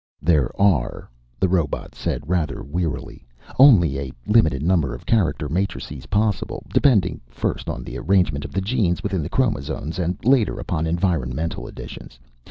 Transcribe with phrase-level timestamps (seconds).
[0.23, 3.27] "There are," the robot said rather wearily,
[3.59, 8.61] "only a limited number of character matrices possible, depending first on the arrangement of the
[8.61, 12.17] genes within the chromosomes, and later upon environmental additions.